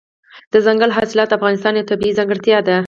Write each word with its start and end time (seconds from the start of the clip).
دځنګل 0.51 0.91
حاصلات 0.97 1.27
د 1.29 1.33
افغانستان 1.39 1.73
یوه 1.75 1.89
طبیعي 1.91 2.17
ځانګړتیا 2.17 2.57
ده. 2.67 2.75